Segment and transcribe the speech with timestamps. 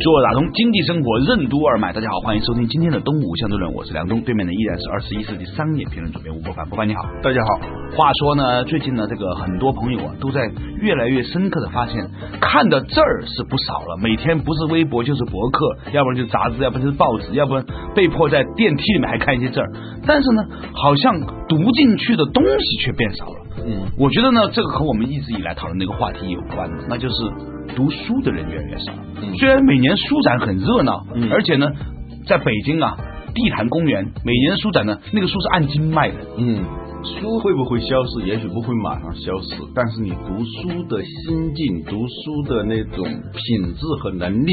[0.00, 7.68] 做打通经济生活任督二脉，大家好，欢迎收听今天的东吴相对论，我是梁东，对面的依然是二十一世纪商业评论主编吴伯凡，伯凡你好，大家好。
[7.94, 10.40] 话说呢，最近呢，这个很多朋友啊，都在
[10.80, 12.08] 越来越深刻的发现，
[12.40, 17.62] 看的字儿是不少了，每天不是微博就是博客，要不然就是杂志，要不然就是报纸，要不然
[17.94, 19.68] 被迫在电梯里面还看一些字儿，
[20.06, 23.36] 但是呢，好像读进去的东西却变少了。
[23.66, 27.14] 嗯，我觉得呢，这个和我们一直以来讨论的一个话题有关，那就是
[27.74, 28.92] 读书的人越来越少。
[29.38, 31.70] 虽然每年书展很热闹，而且呢，
[32.26, 32.96] 在北京啊，
[33.34, 36.16] 地坛公园每年书展呢，那个书是按斤卖的。
[36.38, 36.64] 嗯，
[37.04, 38.26] 书会不会消失？
[38.26, 44.52] 也许不会马上消失，但是你读书的心境、读书的那种品质和能力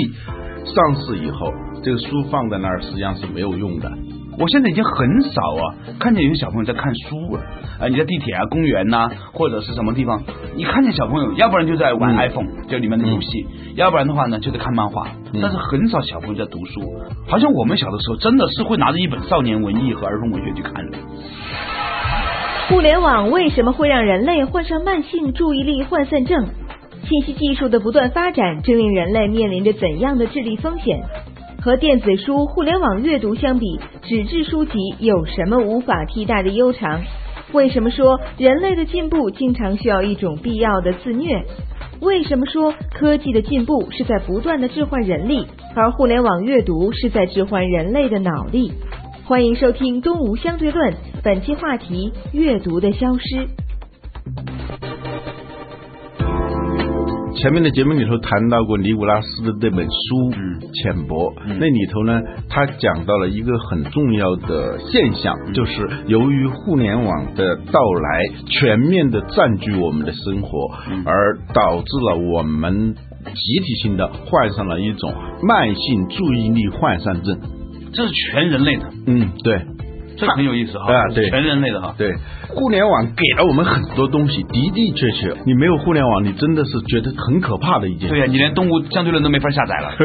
[0.65, 1.51] 上市以后，
[1.83, 3.91] 这个书放在那儿实际上是没有用的。
[4.39, 7.41] 我现在已经很少啊，看见有些小朋友在看书了。
[7.79, 10.21] 啊，你在地铁啊、公园呐，或者是什么地方，
[10.55, 15.07] 你看见小朋友，要不然就在玩 iPhone，就里面的游戏，要不然的话呢，就在看漫画。
[15.41, 16.81] 但是很少小朋友在读书，
[17.27, 20.97] 好像我们小的时候真的是会拿着一本少年文艺和儿童文学去看的。
[22.69, 26.45] 互联网为什么会让人类患上慢性注意力涣散症？
[27.07, 31.01] 信息技术的不断发展，正令人类面临着怎样的智力风险？
[31.61, 37.01] 和电子书、互联网阅读相比，纸质书籍有什么无法替代的悠长？
[37.51, 41.43] 为什么说人类的进步经常需要一种必要的自虐？
[41.99, 48.71] 为什么说科技的进步是在不断的置换人力，而互联网阅读是在置换人类的脑力？
[49.25, 53.66] 欢迎收听《东吴相对论》，本期话题：阅读的消失。
[57.37, 59.91] 前面的节目里头谈到过尼古拉斯的那本书
[60.81, 70.73] 《浅薄》，那里头呢，他讲到了一个很重要的现象，就是由于互联网的到来，全面的占据我们的生活，
[71.05, 77.39] 而导致了我们集体性的患上了一种慢性注意力涣散症。
[77.93, 79.61] 这是全人类的，嗯，对。
[80.17, 82.15] 这很有意思哈，啊，对，全人类的哈，对，
[82.49, 88.11] 互联网给了我们很多东西，的的确确，你没有互联网，你真的是觉得很可怕的一件事。
[88.15, 89.91] 对呀，你连动物相对论都没法下载了。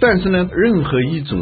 [0.00, 1.38] 但是呢，任何一种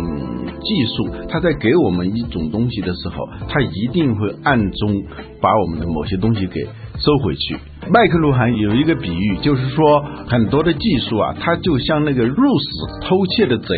[0.60, 5.02] 技术，它在给我们一种东西的时候，它一定会暗中
[5.40, 7.58] 把我们的某些东西给收回去。
[7.90, 12.64] 麦克卢汉有一个比喻，就是说很多的技术啊，它就像那个入室
[13.06, 13.76] 偷窃的贼，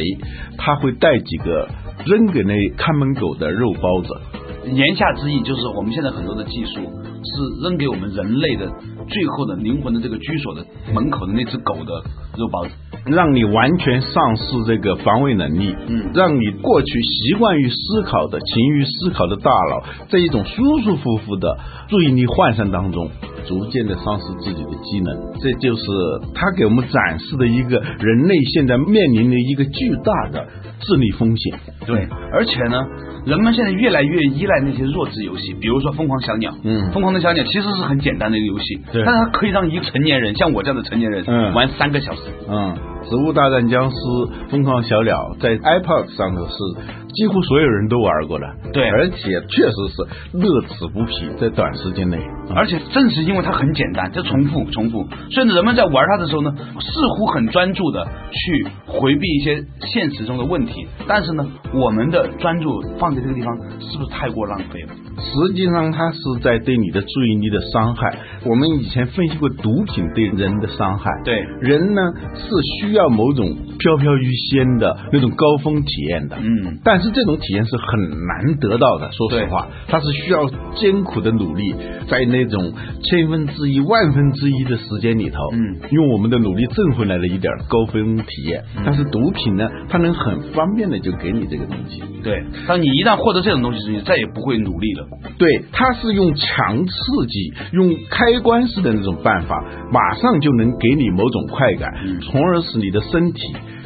[0.57, 1.69] 他会带几个。
[2.07, 4.09] 扔给那看门狗的肉包子，
[4.73, 8.71] 言下之意就是我们现在很多的技术是扔给我们人类的
[9.09, 12.03] 最后的灵魂的这个居所的门口的那只狗的
[12.39, 12.71] 肉包子，
[13.07, 23.11] 让你完全丧失这个防卫能力，嗯，让你过去习惯于思考的、勤于思考的大脑，在一种舒舒服服的注意力涣散当中。
[23.47, 25.83] 逐渐的丧失自己的机能，这就是
[26.35, 30.47] 他给我们展示的一个人类现在面临的一个巨大的
[30.81, 31.61] 智力风险。
[31.87, 32.83] 对，而且呢，
[33.27, 36.51] 人们现在越来越依赖那些弱智游戏，比如说《疯狂小鸟》。
[36.65, 42.23] 嗯，《疯狂的小鸟》其实是很简单的一个游戏，对但是它可以让一个成年人，像我这样的成年人，嗯玩三个小时。
[42.49, 42.75] 嗯，
[43.09, 43.97] 《植物大战僵尸》
[44.51, 46.55] 《疯狂小鸟》在 iPad 上头是。
[47.15, 49.17] 几乎所有人都玩过了，对，而且
[49.49, 52.19] 确实是乐此不疲，在短时间内。
[52.55, 60.87] 而且正是因为它很简单，就重复重复，所以人们在玩它的时候呢，似乎很专注的去回避一些现实中的问题。
[61.07, 64.89] 但是呢，我们的专注放在这个地方，是不是太过浪费了？
[65.19, 68.19] 实际上，它是在对你的注意力的伤害。
[68.45, 72.03] 我们以前分析过毒品对人的伤害，对人呢
[72.35, 72.49] 是
[72.81, 73.47] 需要某种
[73.79, 77.00] 飘飘欲仙的那种高峰体验的，嗯，但。
[77.01, 81.75] 是这种体验是很难得到的，说实话，它是需要艰苦的努力，
[82.09, 88.63] 在那种千分之一、万分之一的时间里头，嗯，用我们的努力挣回来的一点高分体验。
[88.85, 92.03] 但是毒品呢，它能很方便的就给你这个东西。
[92.23, 95.07] 对，当你一旦获得这种东西之后，再也不会努力了。
[95.39, 101.93] 对，它是用强刺激、用开关式的那种办法，马上就能给你某种快感，
[102.23, 103.41] 从而使你的身体。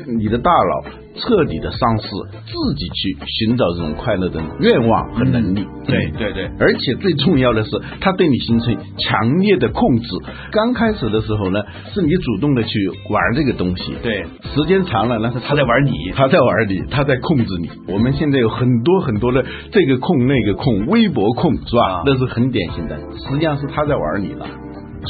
[0.06, 5.64] 你的大脑彻底的丧失自己去寻找这种快乐的愿望和能力。
[5.86, 7.70] 对对对，而且最重要的是，
[8.00, 10.08] 他对你形成强烈的控制。
[10.50, 11.60] 刚开始的时候呢，
[11.92, 14.24] 是你主动的去玩这个东西，对，
[14.54, 17.70] 时间长了，那是他在玩你，他在玩你，他在控制你。
[17.92, 22.02] 我们现在有很多很多的这个控那个控，微博控是吧？
[22.06, 24.46] 那是很典型的，实际上是他在玩你了。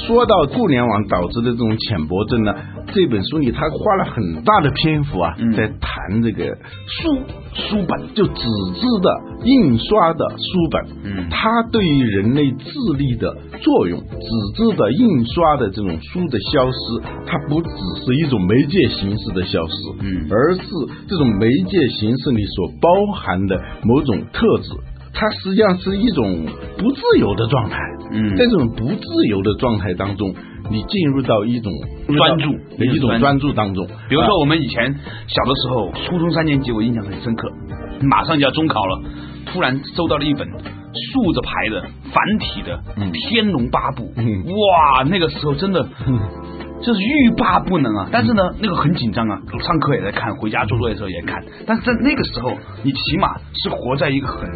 [0.06, 2.54] 说到互联网导致的这种浅薄症呢，
[2.92, 6.56] 这本书里他花了很大的篇幅啊，在谈这个
[6.86, 7.18] 书
[7.54, 9.10] 书本，就纸质的
[9.44, 11.28] 印刷的书本，嗯。
[11.30, 14.06] 它对于人类智力的作用，纸
[14.56, 17.68] 质的印刷的这种书的消失，它不只
[18.04, 20.26] 是一种媒介形式的消失，嗯。
[20.30, 20.62] 而是
[21.08, 24.70] 这种媒介形式里所包含的某种特质。
[25.14, 26.44] 它实际上是一种
[26.76, 27.78] 不自由的状态，
[28.10, 30.34] 嗯在这种不自由的状态当中，
[30.70, 31.72] 你进入到一种
[32.16, 33.86] 专注一种专注当中。
[34.08, 37.48] 比如啊说我们以前小的时候，初中三年级，我印象很深刻，
[38.02, 39.02] 马上就要中考了，
[39.46, 41.82] 突然收到了一本竖着排的
[42.12, 45.88] 繁体的嗯《天龙八部》，嗯哇，那个时候真的。
[46.82, 48.08] 就是欲罢不能啊！
[48.12, 51.42] 但是呢，那个很紧张啊，上课也在看，回家做作业的时候也看。
[51.66, 52.50] 但是在那个时候，
[52.82, 54.46] 你起码是活在一个很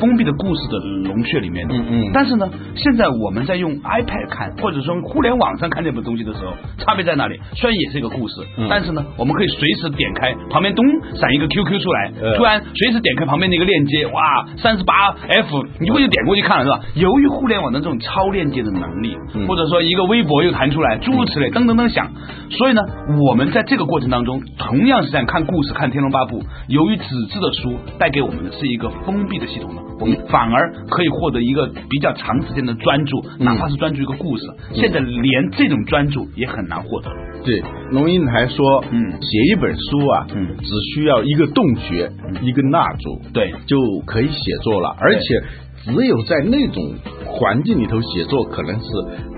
[0.00, 1.74] 封闭的故事的龙穴里面的。
[1.74, 7.38] 嗯嗯但是呢，现在我们在用 iPad 看，或者说互联网上看这本东西的时候，差别在哪里？
[7.54, 10.84] 虽然也是一个故事，嗯但是呢，我们可以随时点开旁边咚
[11.14, 16.80] 闪一个 QQ 出来，呃突然随时点开旁边的一个链接，哇，三十八 F，你会就点过去看了是吧？
[16.94, 22.10] 由于互联网的这种超链接的能力，嗯或者说一个微博又弹出来，诸如此类，噔噔噔响。
[22.50, 22.82] 所以呢，
[23.20, 34.44] 我们在这个过程当中，同样是在看故事、看《天龙八部》，由于纸质的书带给我们的是一个封闭的系统呢，我们反而可以获得一个比较长时间的专注，哪怕是专注一个故事。
[34.74, 37.16] 现在连这种专注也很难获得了。
[37.44, 42.10] 对，龙应台说，嗯写一本书啊，嗯只需要一个洞穴，
[42.42, 45.20] 一个蜡烛，对就可以写作了，而且
[45.84, 46.94] 只有在那种
[47.24, 48.86] 环境里头写作，可能是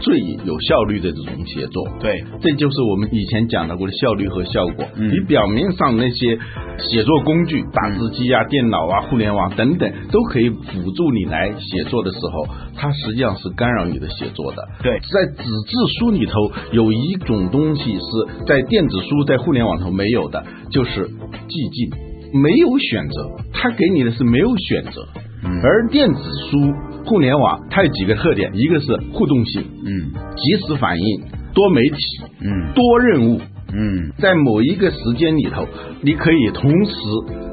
[0.00, 1.87] 最有效率的这种写作。
[2.00, 4.84] 对，这就是我们以前讲到过的效率和效果。
[4.96, 6.38] 嗯你表面上那些
[6.78, 14.62] 写作工具，打字机啊、电脑啊、互联网等等，都可以辅助你来写作的时候，它实际上是干扰你的写作的。
[14.82, 16.32] 对在纸质书里头
[16.72, 25.06] 有一种东西是在电子书、在互联网头没有的，就是寂静，没有选择，它给你的是没有选择。
[25.44, 25.60] 嗯。
[25.62, 26.20] 而电子
[26.50, 26.72] 书、
[27.04, 30.12] 互联网它有几个特点，一个是互动性，嗯。
[30.37, 31.22] 及时反应，
[31.54, 31.96] 多媒体，
[32.40, 32.72] 嗯。
[32.75, 33.40] 多任务，
[33.72, 34.12] 嗯。
[34.19, 35.66] 在某一个时间里头，
[36.02, 36.92] 你可以同时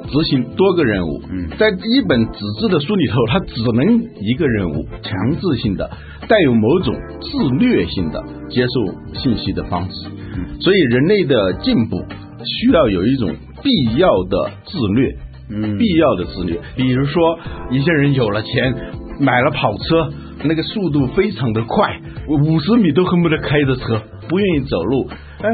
[0.10, 1.22] 执行多个任务。
[1.30, 1.50] 嗯。
[1.57, 5.89] 在一本纸质的书里头，它只能一个任务，强制性的，
[6.28, 10.07] 带有某种自虐性的接受信息的方式。
[10.36, 10.60] 嗯。
[10.60, 11.98] 所以，人类的进步
[12.45, 15.16] 需要有一种必要的自虐。
[15.50, 16.60] 嗯必要的自律。
[16.76, 17.40] 比如说，
[17.72, 18.76] 一些人有了钱，
[19.20, 20.12] 买了跑车，
[20.44, 25.10] 那个速度非常的快，五十米都恨不得开着车，不愿意走路。
[25.42, 25.50] 哎，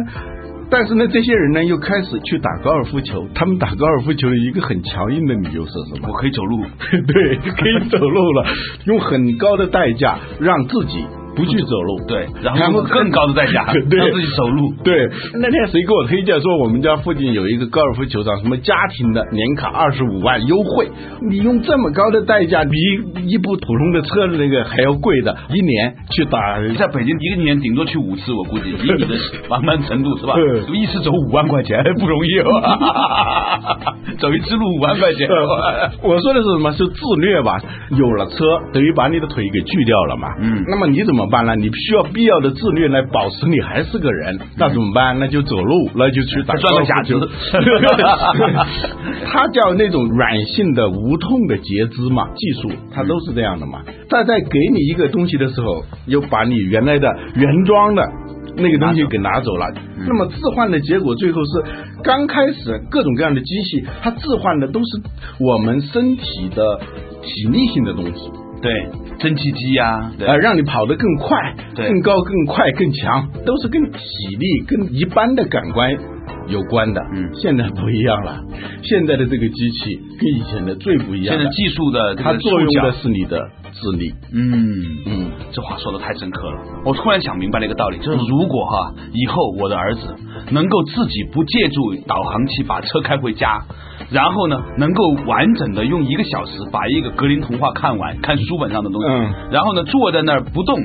[0.69, 3.28] 但是呢，这些人呢又开始去打高尔夫球。
[3.36, 6.10] 他们打高尔夫球的一个很强硬的理由是什么？
[6.10, 6.63] 我可以走路。
[6.90, 8.45] 对，可以走路了，
[8.86, 12.00] 用很高的代价让自己不去走路。
[12.07, 14.74] 对，然后用更高的代价 让自己走路。
[14.83, 15.07] 对，
[15.41, 20.89] 那天谁给我推荐说我们家附近有一个高尔夫球场，什么家庭的年卡二十五万优惠，
[21.30, 22.71] 你用这么高的代价，比
[23.27, 26.53] 一部普通的车的那个还要贵的，一年去打。
[26.77, 29.15] 在北京一个年顶多去五次，我估计 以你的
[29.47, 30.62] 繁忙程度是吧对？
[30.77, 32.50] 一次走五万块钱不容易哦，
[34.19, 35.28] 走一次路五万块钱。
[36.04, 36.71] 我说的是什么？
[36.73, 37.59] 是自虐吧？
[37.92, 40.28] 有了车，等于把你的腿给锯掉了嘛。
[40.40, 41.56] 嗯那么你怎么办呢？
[41.56, 45.19] 你需要必要的自律来保持你还是个人，那怎么办？
[45.19, 47.27] 那就走路，那就去打转个假球肢。
[49.31, 53.81] 它叫那种软性的无痛的截肢嘛，技术它都是这样的嘛。
[54.09, 58.03] 它在给你一个东西的时候，又把你原来的原装的。
[58.56, 59.73] 那个东西给拿走了，
[60.07, 61.63] 那么置换的结果最后是，
[62.03, 65.01] 刚开始各种各样的机器，它置换的都是
[65.39, 66.80] 我们身体的
[67.23, 68.30] 体力性的东西，
[68.63, 68.87] 对，
[69.19, 70.25] 蒸汽机呀，对。
[70.25, 71.89] 呃，让你跑得更快、对。
[71.89, 73.99] 更高、更快、更强，都是跟体
[74.39, 75.91] 力、跟一般的感官
[76.47, 77.02] 有关的。
[77.14, 78.42] 嗯现在不一样了，
[78.83, 81.35] 现在的这个机器跟以前的最不一样。
[81.35, 83.40] 现在技术的它个触角作用的是你的
[83.71, 84.14] 智力。
[84.33, 86.57] 嗯嗯，这话说的太深刻了。
[86.85, 90.16] 我突然想明白了一个道理，就是如果哈以后我的儿子
[90.52, 93.62] 能够自己不借助导航器把车开回家，
[94.12, 100.78] 然后呢能够完整的用一个小时把一个格林童话看完，看书本上的东西，嗯然后呢坐在那儿不动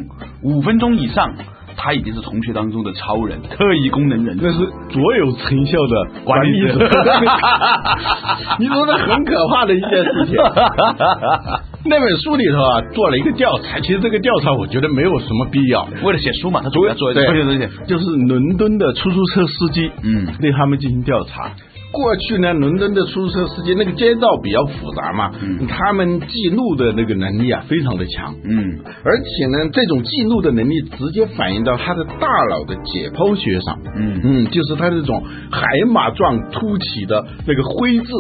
[0.43, 1.35] 五分钟以上。
[1.79, 4.43] 他已经是同学当中的超人，特异功能人士。
[4.43, 4.59] 那是
[4.91, 6.75] 卓有成效的管理者。
[8.59, 10.37] 你说这很可怕的一件事情。
[11.87, 15.87] 那本书里头啊，做了一个调查，其实这个调查我觉得没有什么必要。
[16.03, 17.69] 为了写书嘛，他主要做一些东西。
[17.87, 21.53] 就是伦敦的出租车司机，嗯对他们进行调查。
[21.91, 25.67] 过去呢，伦敦的出租车司机那个街道比较复杂嘛，嗯。
[25.67, 28.79] 他们记录的那个能力啊非常的强，嗯。
[29.05, 34.21] 而且呢，这种记录的能力直接反映到他的大脑的解剖学上，嗯。
[34.23, 38.11] 嗯，就是他这种海马状凸起的那个灰质，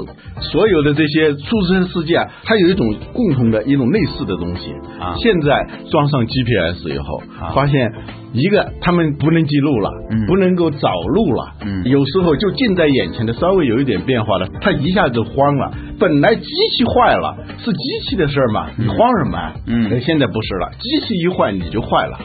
[0.40, 4.72] 所有的这些出租车司机啊，他有一种共同的一种类似的东西。
[4.98, 5.14] 啊。
[5.18, 7.52] 现在装上 GPS 以后，啊。
[7.54, 7.92] 发现
[8.32, 15.72] 一个他们不能记录了，嗯不能够找路了，嗯有时候就近在眼前的稍微有一点变化了，他一下子慌了。
[15.98, 19.54] 本来机器坏了是机器的事儿嘛，你慌什么啊？
[19.66, 22.18] 嗯呃现在不是了，机器一坏你就坏了。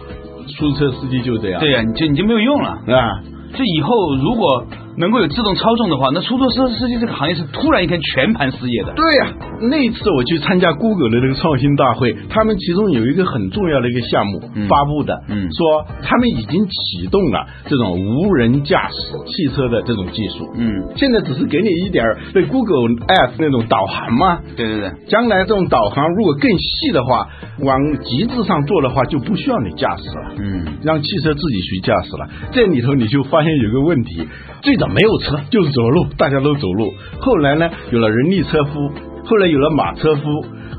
[0.58, 2.70] 出租车司机就这样，对呀、你就你就没有用了。
[2.70, 3.24] 啊，
[3.56, 4.66] 这以后如果
[4.98, 8.94] 能够有自动操纵的话，那出租车司机这个行业是突然一天全盘失业的。
[8.94, 9.34] 对呀、
[9.70, 18.96] 那一次我去参加 Google 的那个创新大会，他们其中有一个很重要的一个项目、嗯发布的，嗯说他们已经启动了这种无人驾驶
[19.26, 20.48] 汽车的这种技术。
[20.56, 27.28] 嗯，现在只是给你一点儿对 Google App 那种导航嘛，对对对，将来这种导航如果更细的话，
[27.60, 30.36] 往极致上做的话，就不需要你驾驶了。
[30.40, 32.28] 嗯让汽车自己去驾驶了。
[32.52, 34.28] 这里头你就发现有个问题，
[34.62, 36.94] 最早没有车，就是走路，大家都走路。
[37.22, 38.92] 后来呢，有了人力车夫，
[39.24, 40.22] 后来有了马车夫，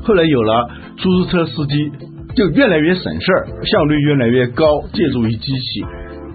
[0.03, 1.91] 后来有了出租车司机，
[2.35, 5.83] 就越来越省事儿，效率越来越高，借助于机器。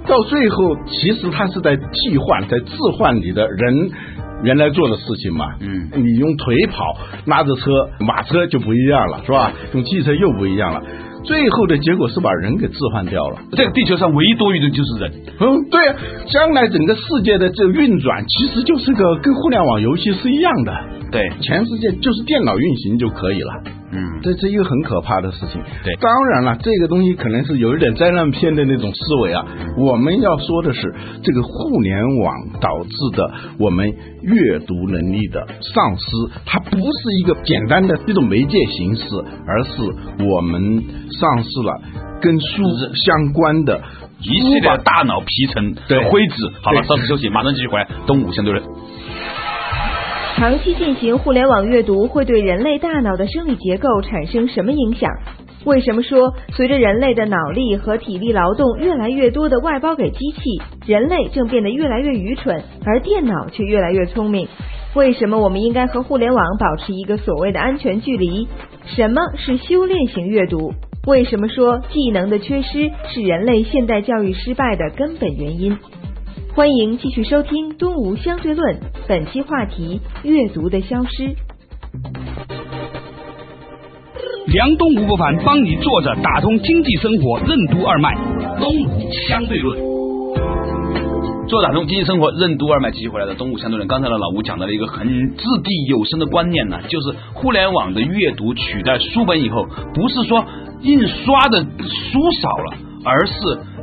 [0.08, 3.90] 到最后，其实它是在替换，在置换你的人
[4.42, 5.44] 原来做的事情嘛。
[5.60, 9.52] 嗯你用腿跑，拉着车，马车就不一样了，是吧？
[9.74, 10.82] 用汽车又不一样了。
[11.22, 13.38] 最后的结果是把人给置换掉了。
[13.52, 15.12] 这个地球上唯一多余的就是人。
[15.38, 15.96] 嗯，对啊，
[16.32, 20.72] 将来整个世界的这个运转，其实就是个跟互联网游戏是一样的，
[21.10, 23.79] 对，全世界就是电脑运行就可以了。
[23.92, 25.60] 嗯这是一个很可怕的事情。
[25.82, 29.44] 对当然了，这个东西可能是有一点灾难片的那种思维啊。
[29.76, 33.92] 我们要说的是，这个互联网导致的我们
[34.22, 36.04] 阅读能力的丧失，
[36.46, 39.02] 它不是一个简单的一种媒介形式，
[39.46, 39.70] 而是
[40.24, 40.84] 我们
[41.18, 41.80] 丧失了
[42.20, 42.46] 跟书
[42.94, 43.80] 相关的
[44.20, 46.34] 一系列大脑皮层的灰质。
[46.62, 47.88] 好了，稍事休息，马上继续回来。
[48.06, 48.62] 东吴相对论。
[50.40, 55.10] 长期进行互联网阅读会对人类大脑的生理结构产生什么影响？
[55.66, 60.40] 为什么说随着人类的脑力和体力劳动越来越多的外包给机器，
[60.86, 64.48] 人类正变得越来越愚蠢，而电脑却越来越聪明？
[64.94, 68.48] 为什么我们应该和互联网保持一个所谓的安全距离？
[68.86, 70.72] 什么是修炼型阅读？
[71.06, 75.76] 为什么说技能的缺失是人类现代教育失败的根本原因？
[76.52, 78.74] 欢迎继续收听《东吴相对论》，
[79.06, 81.36] 本期话题：阅读的消失。
[84.48, 88.16] 梁东吴不凡帮你坐着打通经济生活任督二脉，
[88.58, 89.78] 东吴相对论。
[91.48, 100.44] 做打通经济生活任督二脉继续回来的东吴相对论，刚才呢老吴讲到了一个很掷地有声的观念呢，就是互联网的阅读取代书本以后，不是说
[100.82, 103.32] 印刷的书少了，而是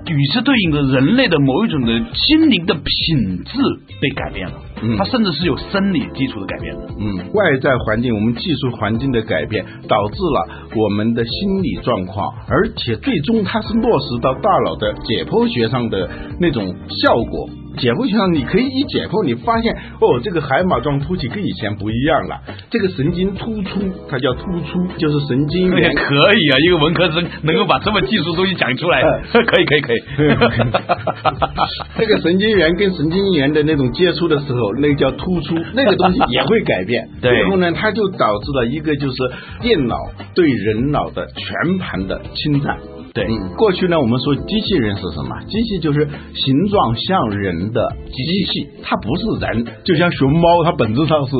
[0.05, 3.57] 与之对应的人类的某一种的心灵的品质
[4.01, 6.87] 被改变了，嗯它甚至是有生理基础的改变的。
[6.99, 17.49] 嗯，外在环境，我们技术环境的改变，导致了我们的心理状况，而且最终它是落实到大脑的解剖学上的那种效果。
[17.77, 23.79] 解剖学上，你可以一解剖，你发现哦，这个海马状突起跟以前不一样了，这个神经突出，
[24.09, 29.97] 它叫突出，就是神经可以啊，一个文科生能够把这么技术东西讲出来，可以可以可以。
[31.97, 37.07] 这个神经元跟神经元的那种接触的时候，那个叫突出，那个东西也会改变。
[37.21, 39.15] 对最后呢，它就导致了一个就是
[39.61, 39.95] 电脑
[40.33, 42.77] 对人脑的全盘的侵占。
[43.17, 45.33] 对嗯，过去呢，我们说机器人是什么？
[45.49, 51.33] 机器就是形状像人的机器，它不是人，就像熊猫，它本质上是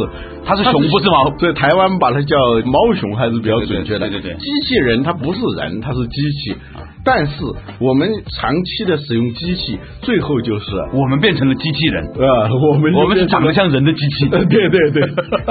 [0.44, 4.10] 它是熊不是猫所以台湾把它叫猫熊还是比较准确的。
[4.10, 6.56] 对对对对对机器人它不是人，它是机器。
[7.10, 7.34] 但是
[7.80, 14.28] 我们长期的使用机器，最后就是我们变成了机器人，啊，我们我们是长得像人的机器。
[14.30, 15.02] 呃对对对，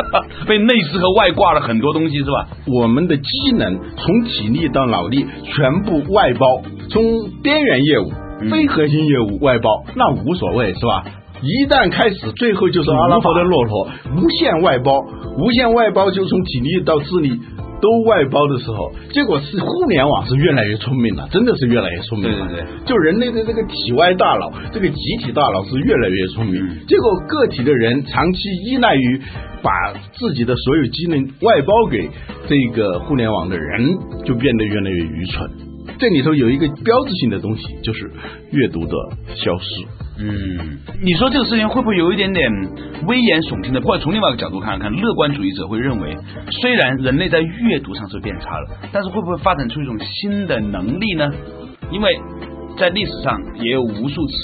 [0.46, 2.46] 被内饰和外挂了很多东西是吧？
[2.66, 6.46] 我们的机能从体力到脑力全部外包，
[6.90, 7.02] 从
[7.42, 11.04] 边缘业务、嗯非核心业务外包，那无所谓是吧？
[11.40, 15.00] 一旦开始，最后就是阿拉伯的骆驼，无限外包，
[15.38, 17.40] 无限外包就从体力到智力
[17.80, 22.49] 都外包的时候，结果是互联网是越来越聪明了，真的是越来越聪明了。
[22.49, 26.62] 对对对，就人类的这个体外大脑，这个集体大脑是越来越聪明。
[26.62, 29.21] 嗯结果个体的人长期依赖于
[29.62, 29.71] 把
[30.14, 32.09] 自己的所有机能外包给
[32.47, 35.50] 这个互联网的人，就变得越来越愚蠢。
[35.99, 38.11] 这里头有一个标志性的东西，就是
[38.52, 38.92] 阅读的
[39.35, 40.05] 消失。
[40.18, 42.50] 嗯，你说这个事情会不会有一点点
[43.06, 43.80] 危言耸听的？
[43.82, 46.16] 或者从另外一个角度看看，乐观主义者会认为，
[46.62, 51.28] 虽然人类在阅读上是变差了，但是会不会发展出一种新的能力呢？
[51.90, 52.11] 因为
[52.78, 54.35] 在历史上也有无数次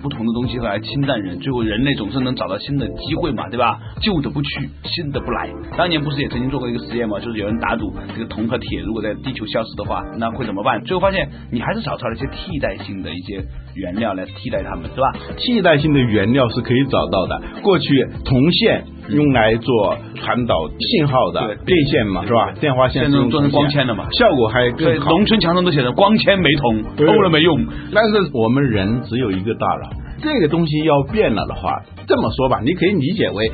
[0.00, 3.78] 不同的东西来侵占人，最后人类总是能找到新的机会嘛，对吧？
[4.00, 5.50] 旧的不去，新的不来。
[5.76, 10.82] 当年不是也曾经做过一个实验嘛，就是有人打赌这个铜和铁如果在地球消失的话，那会怎么办？
[10.84, 15.12] 最后发现你还是找出来一些替代性的一些原料来替代它们，是吧？
[15.36, 17.42] 替代性的原料是可以找到的。
[17.62, 22.52] 过去铜线用来做传导信号的对电线嘛，是吧？
[22.60, 25.10] 电话线现在做成是光纤的嘛效果还，更好。
[25.10, 29.90] 农村墙上都写着“光纤没铜，对偷了没用但是我们人只有一个大脑，
[30.22, 33.52] 这个东西要变了的话，这么说吧，你可以理解为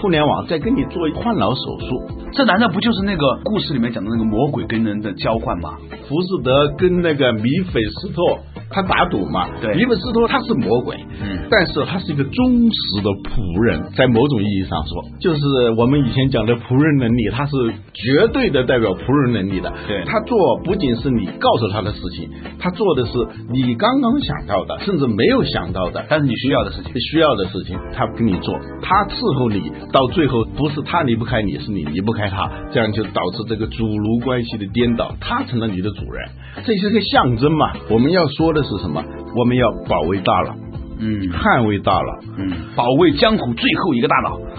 [0.00, 5.76] 互联网在跟你做换脑手术。”，这难道不就是那个故事里面讲的那个魔鬼跟人的交换吗？
[6.08, 8.38] 浮士德跟那个米菲斯托
[8.70, 9.74] 他打赌嘛，对。
[9.76, 11.48] 尼布斯托他是魔鬼，嗯。
[11.50, 15.40] 但是他是一个忠实的仆人，在某种意义上说，就是
[15.76, 17.52] 我们以前讲的仆人能力，他是
[17.98, 19.72] 绝对的代表仆人能力的。
[19.86, 23.12] 对他做不仅是你告诉他的事情，他做的是
[23.52, 26.92] 你刚刚想到的，甚至没有想到的，但是你需要的事情。
[27.10, 36.28] 需要的事情，他给你做，他伺候你，到最后不是他离不开你，是你离不开他，这样就导致这个主奴关系的颠倒，他成了你的主人，
[36.64, 37.72] 这是个象征嘛。
[37.90, 39.02] 我们要说的是什么？
[39.36, 40.54] 我们要保卫大脑，
[40.98, 42.00] 嗯捍卫大脑。
[42.38, 44.38] 嗯，保卫江湖最后一个大脑。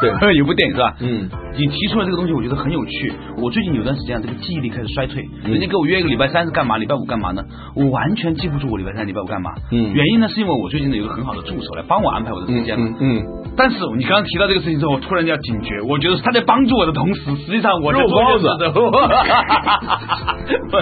[0.00, 0.94] 对，有部电影是吧？
[1.00, 3.12] 嗯，你提出了这个东西，我觉得很有趣。
[3.36, 5.22] 我最近有段时间啊，这个记忆力开始衰退。
[5.44, 7.42] 嗯人家给我约一个礼拜三是干嘛，礼拜五干嘛呢？
[7.74, 9.50] 我完全记不住我礼拜三、礼拜五干嘛。
[9.70, 12.76] 嗯原因呢是因为我最近呢有个很好的助手来帮我安排我的时间。
[12.78, 13.22] 嗯嗯，
[13.56, 18.72] 但是你刚刚提到这个事情之后，我突然间要警觉，我觉得他在帮助我的同时，实际上我在肉包子做一件事的。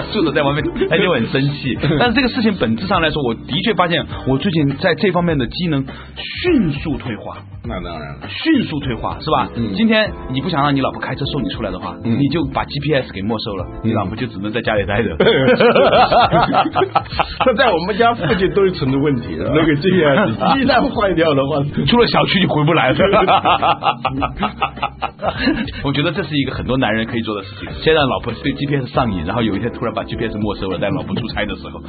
[0.11, 1.77] 助手在外面，他就很生气。
[1.99, 7.43] 但是这个事情本质上来说，我的确发现我最近在这方面的机能迅速退化。
[7.67, 8.27] 那当然了。
[8.29, 9.49] 迅速退化是吧？
[9.55, 15.15] 嗯今天你不想让你老婆开车送你出来的话，嗯你就把 GPS 给没收了，你老婆就只能在家里待着。
[17.39, 22.97] 他在我们家附近都是存着问题，那个 GPS 一旦坏掉的话，出了小区就回不来了。
[25.83, 31.81] 我觉得这是一个很多男人可以做的事情，先让老婆对 GPS 上瘾，然后有一天突然把 GPS 没收了，在老婆出差的时候，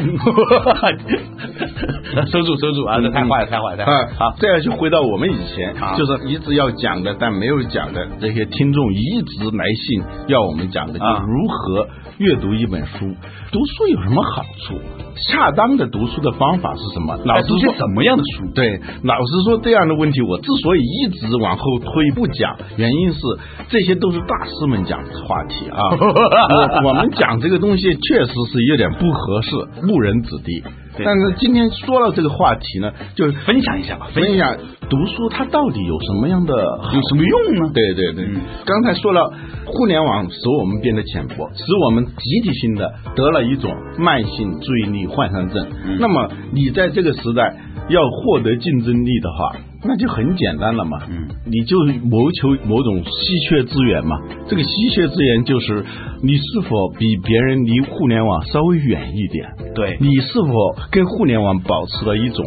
[2.26, 3.94] 收住收住啊，这太坏了太坏了太坏了。
[3.98, 13.14] 啊，好，这样就回到我们以前好，就是一直要讲的，但没有讲的这些听众一直来信要我们讲的，就如何阅读一本书。
[13.50, 14.78] 读书有什么好处？
[15.16, 17.16] 恰当的读书的方法是什么？
[17.24, 18.52] 老师说，读些什么样的书？
[18.54, 23.20] 对，老师说，这样的问题我之所以一直往后推不讲，原因是
[23.68, 25.78] 这些都是大师们讲的话题啊。
[25.98, 29.56] 我我们讲这个东西确实是有点不合适，
[29.88, 30.62] 误人子弟。
[30.96, 31.04] 对。
[31.04, 34.56] 但是今天说到这个话题呢，就是分享一下吧，分享。
[34.88, 37.70] 读书它到底有什么样的有什么用呢？
[37.74, 38.40] 对对对，嗯。
[38.64, 39.30] 刚才说了，
[39.66, 45.68] 互联网使我们变得浅薄，使我们集体性的得了一种慢性注意力涣散症。
[45.84, 45.98] 嗯。
[46.00, 47.54] 那么你在这个时代
[47.88, 50.98] 要获得竞争力的话，那就很简单了嘛。
[51.08, 54.18] 嗯，你就谋求某种稀缺资源嘛。
[54.48, 55.84] 这个稀缺资源就是
[56.22, 60.48] 你是否比别人离互联网稍微远一点，对，你是否
[60.90, 62.44] 跟互联网保持了一种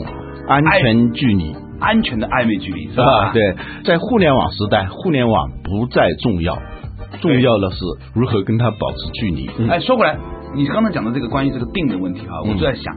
[0.48, 1.56] 安全距离。
[1.82, 3.06] 安全的暧昧距离是是吧？
[3.06, 3.34] 吧？
[3.34, 6.56] 对，在互联网时代，互联网不再重要，
[7.22, 7.78] 重要的是
[8.14, 9.50] 如何跟它保持距离。
[9.68, 10.16] 哎，说回来，
[10.56, 12.96] 你刚才讲的这个关于这个定的问题哈，嗯我就在想。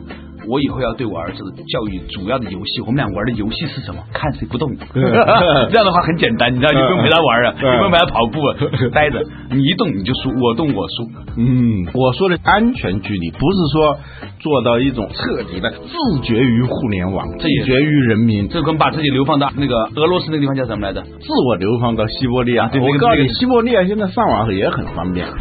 [0.48, 4.02] 我以后要对我儿子的教育主要的游戏，我们俩玩的游戏是什么？
[4.12, 4.70] 看谁不动。
[4.94, 8.56] 这样的话很简单，你知道，你不用陪他玩了，嗯你不用陪他跑步了，
[8.92, 11.08] 待着，你一动你就输，我动我输。
[11.36, 13.98] 嗯，我说的安全距离，不是说
[14.40, 21.02] 做到一种彻底的自绝于互联网，自也绝于人民，这跟把自己流放到那个俄罗斯那个地方叫什么来着？
[21.02, 22.68] 自我流放到西伯利亚。
[22.68, 25.26] 对我告诉你，西伯利亚现在上网也很方便。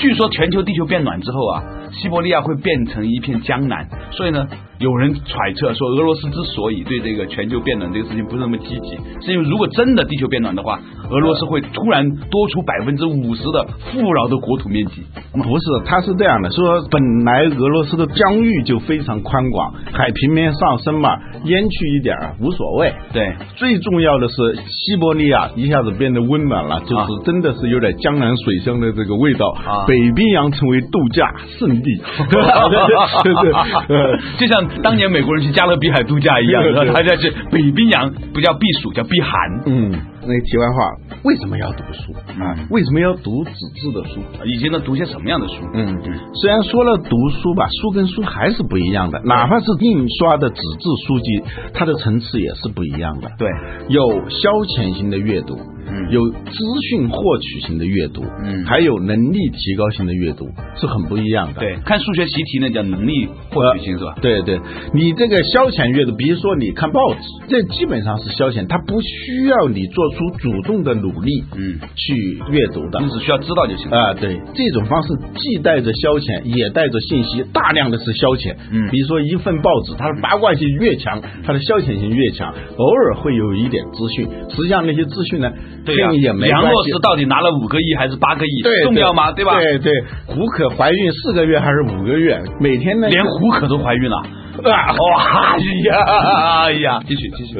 [0.00, 1.62] 据说全球地球变暖之后啊，
[1.92, 4.46] 西伯利亚会变成一片江南，所以呢，
[4.78, 10.80] 有人揣测说，俄罗斯之所以对这个全球变暖这个事情不是那么积极，是因为如果真的地球变暖的话，
[11.10, 15.02] 俄罗斯会突然多出百分之五十的富饶的国土面积。
[15.32, 21.10] 不是，它是这样的，说本来俄罗斯的疆域就非常宽广，海平面上升嘛，
[21.44, 22.92] 淹去一点无所谓。
[23.12, 24.34] 对，最重要的是
[24.66, 29.48] 西伯利亚一下子变得温暖了，就是真的是有点江南水乡的这个味道。
[29.50, 32.40] 啊北冰洋成为度假胜地，对
[33.42, 33.52] 对，
[33.96, 39.62] 呃 就像当年美国人去加勒比海度假一样，他在这北冰洋不叫避暑，叫避寒。
[39.66, 39.92] 嗯，
[40.26, 40.90] 那题外话，
[41.24, 42.54] 为什么要读书啊？
[42.70, 44.20] 为什么要读纸质的书？
[44.44, 45.54] 以前呢，读些什么样的书？
[45.74, 45.98] 嗯，
[46.34, 51.42] 虽然说了读书吧，书跟书还是不一样的，哪怕是印刷的纸质书籍，
[51.74, 53.30] 它的层次也是不一样的。
[53.38, 53.48] 对，
[53.88, 61.60] 有消遣型的阅读，嗯有资讯获取型的阅读，嗯还有能力提高型的阅读，是很不一样的。
[61.60, 64.14] 对，看数学习题那叫能力获取型是吧？
[64.20, 64.60] 对对，
[64.94, 72.14] 你这个消遣阅读，比如说你看报纸，这基本上是消遣，它不需要你做出主动的努力，嗯，去
[72.50, 73.08] 阅读的你。
[73.10, 73.98] 只需要知道就行了。
[73.98, 78.54] 啊，对，这种方式既带着消遣，也带着信息，大量的是消遣。
[78.70, 85.50] 嗯比如说一份报纸，它的八卦性越强，它的消遣性越强，偶尔会有一点资讯，实际上那些资讯呢，
[85.84, 86.90] 对呀、跟也没关系梁洛施。
[87.02, 88.62] 到底拿了五个亿还是八个亿？
[88.62, 89.32] 对重要吗？
[89.32, 89.58] 对吧？
[89.58, 89.92] 对对，
[90.26, 92.40] 胡可怀孕四个月还是五个月？
[92.60, 94.16] 每天呢，连胡可都怀孕了。
[94.62, 97.02] 啊，哇哎呀哎呀！
[97.08, 97.54] 继续继续。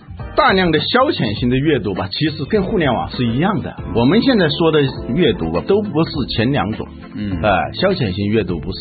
[0.36, 3.74] 大量的消遣性的阅读吧，其实跟互联网是一样的。
[3.94, 4.82] 我们现在说的
[5.14, 6.86] 阅读吧，都不是前两种。
[7.14, 8.78] 嗯呃，消遣性阅读不是，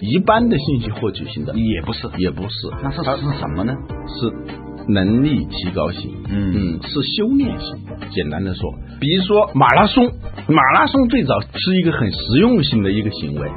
[0.00, 3.72] 一般的信息获取型的也不是，也不是，那是是什么呢？
[4.08, 6.12] 是能力提高型。
[6.28, 7.78] 嗯嗯，是修炼型。
[8.10, 10.10] 简单的说，比如说马拉松，
[10.48, 13.48] 马拉松最早是一个很实用性的一个行为。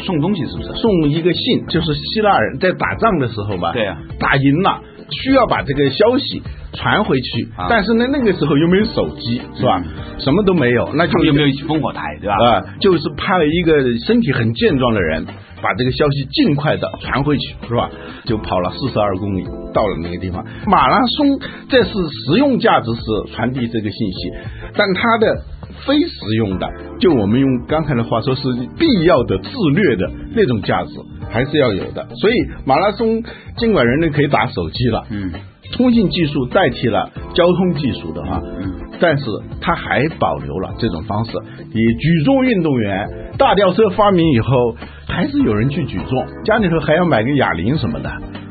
[0.00, 0.72] 送东西是不是？
[0.74, 6.40] 送一个信，就是希腊人在打仗的时候吧，对啊打赢了，需要把这个消息
[6.72, 9.82] 传回去，啊但是呢，那个时候又没有手机，是吧？
[10.18, 12.34] 什么都没有，那就有没有烽火台，对吧？
[12.36, 13.72] 啊、就是派一个
[14.06, 15.26] 身体很健壮的人，
[15.62, 17.90] 把这个消息尽快的传回去，是吧？
[18.24, 20.44] 就跑了四十二公里，到了那个地方。
[20.66, 24.30] 马拉松这是实用价值是传递这个信息，
[24.74, 25.42] 但它的
[25.86, 26.68] 非实用的，
[27.00, 28.42] 就我们用刚才的话说是
[28.78, 30.90] 必要的、自虐的那种价值，
[31.30, 32.06] 还是要有的。
[32.20, 32.34] 所以
[32.66, 33.22] 马拉松
[33.56, 35.32] 尽管人类可以打手机了，嗯，
[35.72, 39.24] 通信技术代替了交通技术的话，嗯，但是
[39.60, 41.32] 它还保留了这种方式。
[41.72, 44.76] 以举重运动员，大吊车发明以后，
[45.06, 48.10] 还是有人去举重，家里头还要买个哑铃什么的，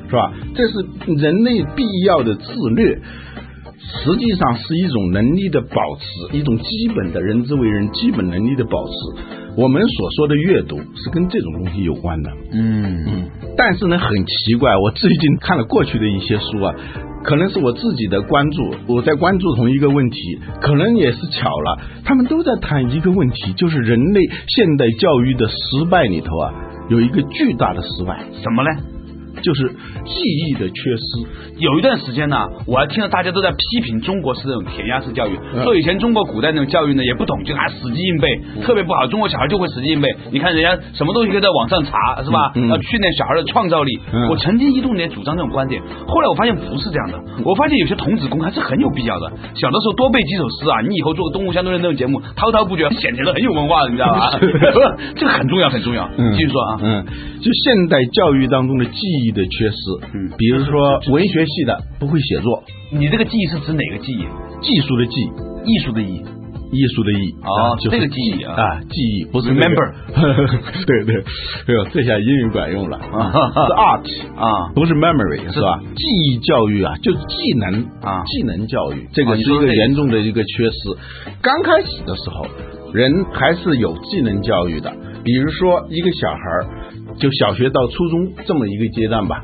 [0.09, 0.31] 是吧？
[0.55, 0.73] 这是
[1.17, 2.97] 人类必要的自律。
[3.79, 8.93] 实际上是一种能力的保持，一种基本的人之为人基本能力的保持。
[9.55, 12.29] 我们所说的阅读是跟这种东西有关的。
[12.51, 16.75] 嗯嗯，但是呢，很奇怪，我最近看了过去的一些书啊，
[17.27, 26.53] 可能是我自己的关注，我在关注同一个问题，可能也是巧了，他们都在谈一个问题，就是人类现代教育的失败里头啊，
[26.89, 28.69] 有一个巨大的失败，什么呢？
[29.41, 29.67] 就是
[30.05, 31.57] 记忆的缺失。
[31.57, 38.27] 有一段时间呢，我还听到大家都在批评中国是那种填鸭式教育，嗯说以前中国古代那种教育呢也不懂，就还死记硬背，
[38.63, 39.07] 特别不好。
[39.07, 42.51] 中国小孩就会死记硬背，你看人家什么东西可以在网上查，是吧？
[42.55, 43.99] 要训练小孩的创造力。
[44.13, 47.17] 嗯我曾经一度也主张这种观点，后来我发现不是这样的。
[47.45, 49.31] 我发现有些童子功还是很有必要的。
[49.55, 54.31] 小的时候多背几首诗啊，你以后做个动物相对论那种节目，滔滔不绝，显得很有文化，你知道吧？
[55.15, 56.09] 这个很重要，很重要。
[56.17, 56.79] 嗯继续说啊。
[56.81, 57.05] 嗯，
[57.41, 59.77] 就现代教育当中的记忆的缺失，
[60.13, 60.29] 嗯。
[60.37, 64.25] 比如说文学系的不会写作，你这个记忆是指哪个记忆？
[64.61, 65.21] 技术的技，
[65.65, 66.21] 艺术的艺。
[66.69, 68.53] 艺术的艺哦啊就是这个记忆啊。
[68.53, 72.97] 啊，记忆不是那个 Remember 对对，哎呦，这下英语管用了。
[72.97, 74.67] 啊 是 art 啊。
[74.75, 75.79] 不是 memory 是吧？
[75.95, 78.21] 记忆教育啊，就是技能啊。
[78.25, 79.73] 技能教育，这啊个是一个。
[79.73, 80.97] 严重的一个缺失。
[81.41, 82.45] 刚开始的时候，
[82.93, 84.91] 人还是有技能教育的，
[85.23, 86.67] 比如说一个小孩儿，
[87.19, 89.41] 就小学到初中这么一个阶段吧，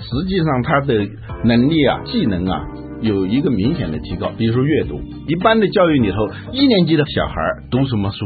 [0.00, 1.06] 实际上他的
[1.44, 2.64] 能力啊、技能啊。
[3.00, 4.98] 有一个明显的提高，比如说阅读。
[5.28, 6.16] 一般的教育里头，
[6.52, 7.34] 一年级的小孩
[7.70, 8.24] 读什么书，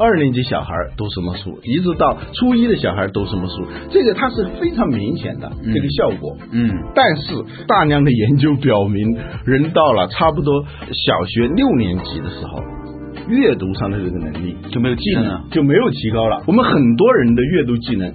[0.00, 6.36] 二年级小孩读什么书，一直到初一的小孩读什么书，这个它是非常明显的、这个效果。
[6.50, 7.36] 嗯但是
[7.68, 12.58] 大量的研究表明，人到了差不多小学六年级的时候，
[13.28, 16.42] 阅读上的这个能力就没有技技能了就没有提高了。
[16.46, 18.12] 我们很多人的阅读技能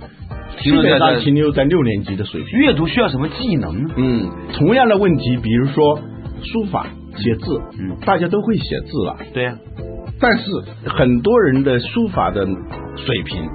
[0.57, 2.59] 基停留在本上停留在六年级的水平。
[2.59, 3.89] 阅读需要什么技能呢？
[3.97, 5.99] 嗯，同样的问题，比如说
[6.43, 7.45] 书法、写字，
[7.79, 9.55] 嗯大家都会写字了，对呀、
[10.19, 10.43] 但是
[10.85, 13.49] 很多人的书法的水平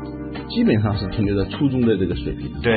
[0.48, 2.50] 基本上是停留在初中的这个水平。
[2.62, 2.72] 对，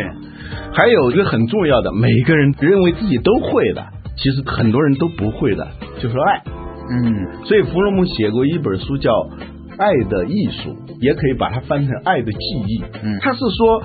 [0.73, 3.85] 还有一个很重要的，每个人认为自己都会的，
[4.17, 5.67] 其实很多人都不会的，
[5.99, 6.41] 就是爱。
[6.91, 9.11] 嗯，所以弗洛姆写过一本书叫
[9.77, 10.71] 《爱的艺术》，
[11.01, 12.79] 也可以把它翻成《爱的记忆》。
[13.03, 13.83] 嗯他是说，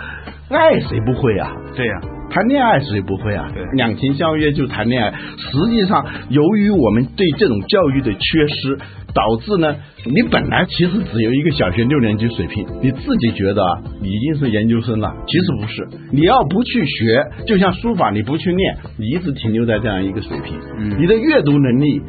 [0.50, 1.52] 爱谁不会啊？
[1.76, 3.64] 对呀、谈恋爱谁不会啊对？
[3.76, 5.12] 两情相悦就谈恋爱。
[5.38, 8.76] 实际上，由于我们对这种教育的缺失，
[9.14, 15.88] 导致呢，你本来其实只有一个小学六年级水平，你自己觉得啊，你已经是研究生了，其实不是。
[16.10, 20.58] 你要不去学，就像书法，你不去练，你一直停留在这样一个水平。
[20.78, 22.00] 嗯你的阅读能力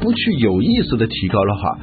[0.00, 1.78] 不去有意识的提高的话，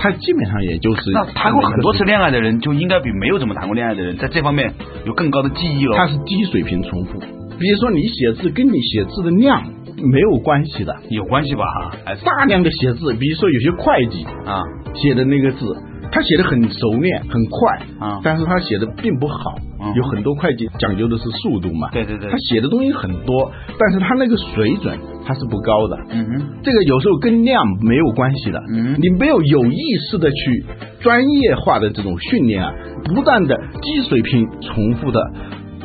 [0.00, 4.72] 它基本上也就是那谈过很多次恋爱的人，就应该比没有怎么谈过恋爱的人，在这方面
[5.04, 5.94] 有更高的记忆了。
[5.94, 7.20] 他是低水平重复。
[7.20, 9.62] 比如说，你写字跟你写字的量
[9.98, 10.96] 没有关系的。
[11.10, 11.64] 有关系吧？
[11.66, 14.62] 哈，大量的写字，比如说有些会计啊，
[14.94, 15.76] 写的那个字，
[16.12, 18.20] 他写的很熟练、很快啊。
[18.22, 19.36] 但是他写的并不好。
[19.58, 22.30] 嗯有很多会计讲究的是速度嘛，对对对。
[22.30, 25.96] 他写的东西很多，但是他那个水准他是不高的。
[26.10, 29.78] 嗯哼，这个有时候跟量没有关系的，嗯你没有有意
[30.10, 30.66] 识的去
[31.00, 35.18] 专业化的这种训练啊，不断的低水平重复的，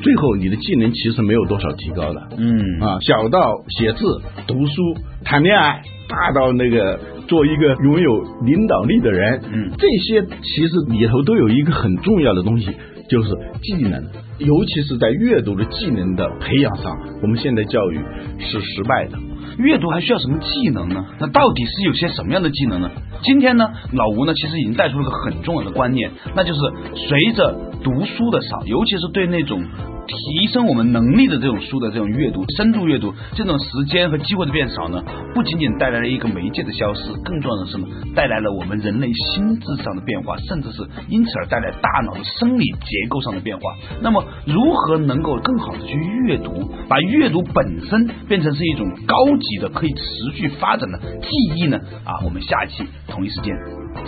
[0.05, 2.27] 最后你的技能其实没有多少提高的。
[2.37, 3.39] 嗯啊，小到
[3.69, 12.67] 写字、读书、谈恋爱，大到那个做一个拥有领导力的人，嗯这些其实里头都有一个很重要的东西，
[13.09, 13.29] 就是
[13.63, 14.03] 技能，
[14.37, 17.97] 尤其是在阅读的技能的培养上，我们现在教育
[18.37, 19.17] 是失败的。
[19.57, 21.03] 阅读还需要什么技能呢？
[21.19, 22.91] 那到底是有些什么样的技能呢？
[23.23, 26.59] 今天呢，老吴呢其实已经带出了个很重要的观念，那就是
[26.95, 29.63] 随着读书的少，尤其是对那种
[30.07, 43.73] 提升我们能力的这种书的这种阅读、深度阅读，这种时间和机会的变少呢，不仅仅带来了一个媒介的消失，更重要的是呢，带来了我们人类心智上的变化，甚至是因此而带来大脑的生理结构上的变化。
[44.01, 45.93] 那么，如何能够更好的去
[46.27, 51.79] 阅读，把阅读本身变成是一种高级的、可以持续发展的记忆呢？
[52.03, 53.55] 啊，我们下一期同一时间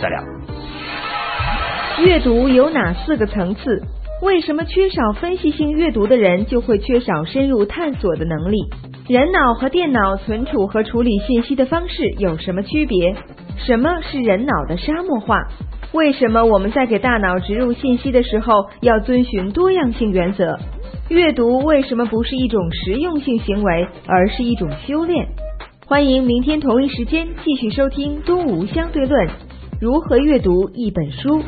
[0.00, 0.22] 再聊。
[2.04, 3.82] 阅读有哪四个层次？
[4.22, 8.58] 为什么缺少分析性阅读的人就会缺少深入探索的能力？
[9.08, 13.14] 人脑和电脑存储和处理信息的方式有什么区别？
[13.66, 15.36] 什么是人脑的沙漠化？
[15.92, 20.58] 为什么我们在给大脑植入信息的时候要遵循多样性原则？
[21.08, 25.26] 阅读为什么不是一种实用性行为，而是一种修炼？
[25.88, 29.26] 欢迎明天同一时间继续收听《东吴相对论》，
[29.80, 31.42] 如何阅读一本书。